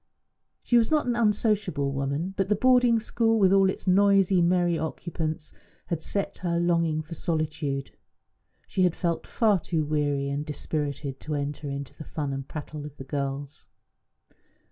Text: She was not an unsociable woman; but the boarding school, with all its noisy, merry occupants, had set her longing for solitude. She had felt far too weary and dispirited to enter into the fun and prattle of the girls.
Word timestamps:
She 0.63 0.77
was 0.79 0.89
not 0.89 1.05
an 1.05 1.15
unsociable 1.15 1.91
woman; 1.91 2.33
but 2.35 2.47
the 2.47 2.55
boarding 2.55 2.99
school, 2.99 3.37
with 3.37 3.53
all 3.53 3.69
its 3.69 3.85
noisy, 3.85 4.41
merry 4.41 4.75
occupants, 4.75 5.53
had 5.89 6.01
set 6.01 6.39
her 6.39 6.59
longing 6.59 7.03
for 7.03 7.13
solitude. 7.13 7.91
She 8.65 8.81
had 8.81 8.95
felt 8.95 9.27
far 9.27 9.59
too 9.59 9.85
weary 9.85 10.27
and 10.27 10.43
dispirited 10.43 11.19
to 11.19 11.35
enter 11.35 11.69
into 11.69 11.93
the 11.93 12.03
fun 12.03 12.33
and 12.33 12.47
prattle 12.47 12.83
of 12.83 12.97
the 12.97 13.03
girls. 13.03 13.67